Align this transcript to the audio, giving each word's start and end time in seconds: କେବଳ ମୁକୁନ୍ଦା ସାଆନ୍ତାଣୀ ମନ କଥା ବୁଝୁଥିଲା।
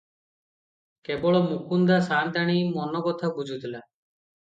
କେବଳ 1.09 1.41
ମୁକୁନ୍ଦା 1.47 1.97
ସାଆନ୍ତାଣୀ 2.07 2.55
ମନ 2.79 3.03
କଥା 3.09 3.31
ବୁଝୁଥିଲା। 3.37 3.83